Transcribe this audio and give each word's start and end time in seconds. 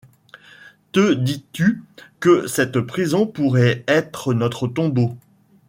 Te 0.93 1.13
dis-tu 1.13 1.83
que 2.19 2.47
cette 2.47 2.79
prison 2.81 3.27
pourrait 3.27 3.83
être 3.87 4.33
notre 4.33 4.67
tombeau? 4.67 5.15